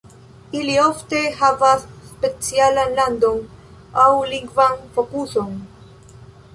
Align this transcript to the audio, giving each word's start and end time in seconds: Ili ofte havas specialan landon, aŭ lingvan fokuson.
Ili 0.59 0.77
ofte 0.83 1.19
havas 1.41 1.85
specialan 2.13 2.97
landon, 3.01 3.45
aŭ 4.07 4.09
lingvan 4.35 4.83
fokuson. 4.99 5.55